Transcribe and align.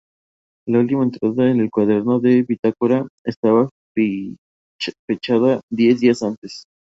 La 0.67 0.79
última 0.79 1.03
entrada 1.03 1.51
en 1.51 1.59
el 1.59 1.69
cuaderno 1.69 2.19
de 2.19 2.41
bitácora 2.41 3.07
estaba 3.23 3.69
fechada 5.05 5.61
diez 5.69 5.99
días 5.99 6.23
antes. 6.23 6.63